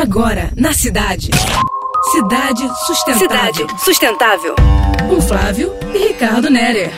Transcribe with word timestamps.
Agora, 0.00 0.52
na 0.56 0.72
cidade. 0.72 1.28
Cidade 2.12 2.62
Sustentável. 2.86 3.18
Cidade 3.18 3.84
Sustentável. 3.84 4.54
Com 5.08 5.20
Flávio 5.20 5.72
e 5.92 5.98
Ricardo 5.98 6.48
Nerer. 6.48 6.92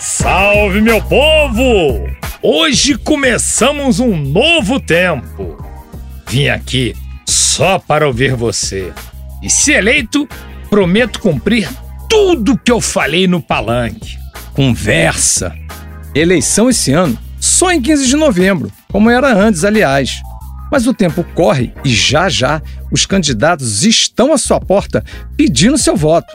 Salve, 0.00 0.80
meu 0.80 1.00
povo! 1.00 2.10
Hoje 2.42 2.98
começamos 2.98 4.00
um 4.00 4.16
novo 4.16 4.80
tempo. 4.80 5.64
Vim 6.26 6.48
aqui 6.48 6.92
só 7.24 7.78
para 7.78 8.08
ouvir 8.08 8.34
você. 8.34 8.92
E 9.40 9.48
se 9.48 9.70
eleito, 9.70 10.28
prometo 10.68 11.20
cumprir 11.20 11.68
tudo 12.08 12.58
que 12.58 12.72
eu 12.72 12.80
falei 12.80 13.28
no 13.28 13.40
palanque. 13.40 14.18
Conversa. 14.54 15.54
Eleição 16.12 16.68
esse 16.68 16.90
ano 16.90 17.16
só 17.38 17.70
em 17.70 17.80
15 17.80 18.08
de 18.08 18.16
novembro, 18.16 18.72
como 18.90 19.08
era 19.08 19.32
antes, 19.32 19.62
aliás. 19.62 20.20
Mas 20.70 20.86
o 20.86 20.94
tempo 20.94 21.24
corre 21.34 21.72
e 21.84 21.90
já 21.90 22.28
já 22.28 22.62
os 22.90 23.04
candidatos 23.04 23.84
estão 23.84 24.32
à 24.32 24.38
sua 24.38 24.60
porta 24.60 25.04
pedindo 25.36 25.76
seu 25.76 25.96
voto. 25.96 26.32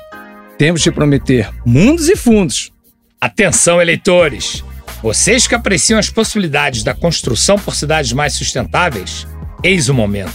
Temos 0.57 0.81
de 0.81 0.91
prometer 0.91 1.49
mundos 1.65 2.09
e 2.09 2.15
fundos. 2.15 2.71
Atenção, 3.19 3.81
eleitores! 3.81 4.63
Vocês 5.01 5.47
que 5.47 5.55
apreciam 5.55 5.99
as 5.99 6.09
possibilidades 6.09 6.83
da 6.83 6.93
construção 6.93 7.57
por 7.57 7.75
cidades 7.75 8.11
mais 8.11 8.33
sustentáveis, 8.33 9.27
eis 9.63 9.87
o 9.89 9.93
momento. 9.93 10.33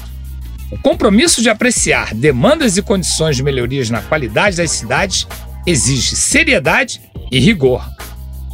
O 0.71 0.79
compromisso 0.79 1.43
de 1.43 1.51
apreciar 1.51 2.15
demandas 2.15 2.77
e 2.77 2.83
condições 2.83 3.37
de 3.37 3.43
melhorias 3.43 3.91
na 3.91 4.01
qualidade 4.01 4.57
das 4.57 4.71
cidades 4.71 5.27
exige 5.67 6.15
seriedade 6.15 7.01
e 7.31 7.41
rigor. 7.41 7.85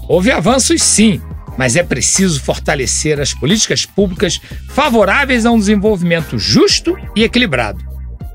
Houve 0.08 0.30
avanços, 0.30 0.82
sim, 0.82 1.20
mas 1.56 1.76
é 1.76 1.82
preciso 1.82 2.40
fortalecer 2.40 3.20
as 3.20 3.32
políticas 3.32 3.86
públicas 3.86 4.40
favoráveis 4.68 5.46
a 5.46 5.50
um 5.50 5.58
desenvolvimento 5.58 6.38
justo 6.38 6.96
e 7.14 7.24
equilibrado. 7.24 7.84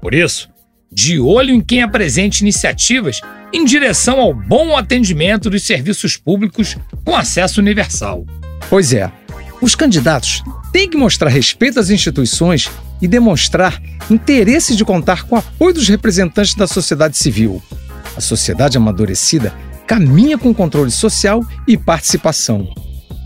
Por 0.02 0.14
isso, 0.14 0.50
de 0.92 1.20
olho 1.20 1.54
em 1.54 1.62
quem 1.62 1.82
apresente 1.82 2.42
iniciativas 2.42 3.22
em 3.54 3.64
direção 3.64 4.20
ao 4.20 4.34
bom 4.34 4.76
atendimento 4.76 5.50
dos 5.50 5.64
serviços 5.64 6.18
públicos 6.18 6.76
com 7.06 7.16
acesso 7.16 7.62
universal. 7.62 8.26
Pois 8.70 8.94
é, 8.94 9.12
os 9.62 9.76
candidatos 9.76 10.44
têm 10.74 10.90
que 10.90 10.98
mostrar 10.98 11.30
respeito 11.30 11.80
às 11.80 11.90
instituições 11.90 12.70
e 13.02 13.08
demonstrar 13.08 13.82
interesse 14.10 14.76
de 14.76 14.84
contar 14.84 15.24
com 15.24 15.36
o 15.36 15.40
apoio 15.40 15.74
dos 15.74 15.88
representantes 15.88 16.56
da 16.56 16.68
sociedade 16.68 17.18
civil. 17.18 17.62
A 18.16 18.22
sociedade 18.22 18.78
amadurecida 18.78 19.54
caminha 19.88 20.38
com 20.38 20.54
controle 20.54 20.92
social 20.92 21.42
e 21.68 21.78
participação 21.78 22.68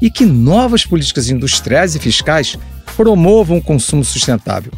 e 0.02 0.10
que 0.10 0.26
novas 0.26 0.86
políticas 0.86 1.30
industriais 1.30 1.96
e 1.96 2.00
fiscais 2.00 2.58
promovam 2.96 3.58
o 3.58 3.62
consumo 3.62 4.04
sustentável. 4.04 4.72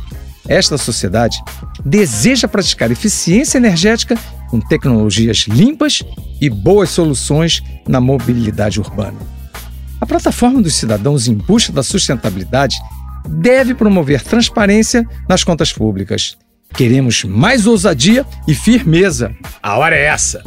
Esta 0.47 0.77
sociedade 0.77 1.37
deseja 1.83 2.47
praticar 2.47 2.89
eficiência 2.89 3.57
energética 3.57 4.17
com 4.49 4.59
tecnologias 4.59 5.45
limpas 5.47 6.03
e 6.39 6.49
boas 6.49 6.89
soluções 6.89 7.61
na 7.87 7.99
mobilidade 7.99 8.79
urbana. 8.79 9.17
A 9.99 10.05
plataforma 10.05 10.61
dos 10.61 10.75
cidadãos 10.75 11.27
em 11.27 11.33
busca 11.33 11.73
da 11.73 11.83
sustentabilidade 11.83 12.77
deve 13.27 13.73
promover 13.73 14.21
transparência 14.21 15.07
nas 15.27 15.43
contas 15.43 15.73
públicas. 15.73 16.37
Queremos 16.73 17.23
mais 17.23 17.65
ousadia 17.65 18.25
e 18.47 18.53
firmeza. 18.53 19.35
A 19.61 19.77
hora 19.77 19.95
é 19.95 20.05
essa. 20.05 20.43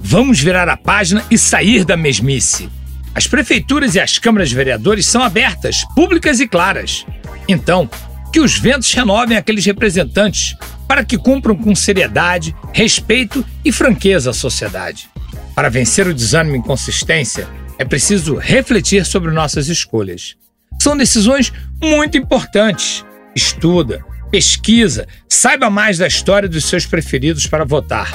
Vamos 0.00 0.40
virar 0.40 0.68
a 0.68 0.76
página 0.76 1.22
e 1.30 1.36
sair 1.36 1.84
da 1.84 1.96
mesmice. 1.96 2.68
As 3.14 3.26
prefeituras 3.26 3.94
e 3.94 4.00
as 4.00 4.18
câmaras 4.18 4.48
de 4.48 4.54
vereadores 4.54 5.06
são 5.06 5.22
abertas, 5.22 5.84
públicas 5.94 6.40
e 6.40 6.48
claras. 6.48 7.04
Então, 7.46 7.88
que 8.32 8.40
os 8.40 8.58
ventos 8.58 8.92
renovem 8.92 9.36
aqueles 9.36 9.66
representantes 9.66 10.56
para 10.88 11.04
que 11.04 11.18
cumpram 11.18 11.54
com 11.54 11.74
seriedade, 11.74 12.54
respeito 12.72 13.44
e 13.64 13.70
franqueza 13.70 14.30
a 14.30 14.34
sociedade. 14.34 15.08
Para 15.54 15.68
vencer 15.68 16.06
o 16.06 16.14
desânimo 16.14 16.56
e 16.56 16.58
inconsistência, 16.58 17.46
é 17.78 17.84
preciso 17.84 18.36
refletir 18.36 19.04
sobre 19.04 19.30
nossas 19.30 19.68
escolhas. 19.68 20.36
São 20.80 20.96
decisões 20.96 21.52
muito 21.82 22.16
importantes. 22.16 23.04
Estuda, 23.36 24.04
pesquisa, 24.30 25.06
saiba 25.28 25.68
mais 25.68 25.98
da 25.98 26.06
história 26.06 26.48
dos 26.48 26.64
seus 26.64 26.86
preferidos 26.86 27.46
para 27.46 27.64
votar. 27.64 28.12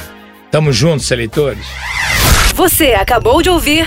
Tamo 0.51 0.73
juntos, 0.73 1.11
eleitores. 1.11 1.65
Você 2.55 2.93
acabou 2.93 3.41
de 3.41 3.49
ouvir 3.49 3.85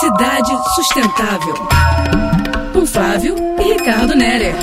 Cidade 0.00 0.50
Sustentável. 0.74 1.54
Com 2.72 2.86
Flávio 2.86 3.34
e 3.58 3.74
Ricardo 3.74 4.16
Nerer. 4.16 4.54